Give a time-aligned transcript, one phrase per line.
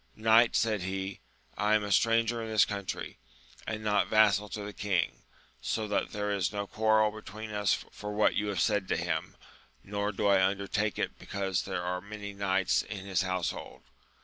[0.15, 1.19] Knight, said he,
[1.55, 3.19] I am a stranger in this country,
[3.67, 5.21] and not vassal to the king,
[5.61, 9.37] so that there is no quarrel between us for what you have said to him,
[9.83, 13.83] nor do I undertake it he cause there are many knights in his household.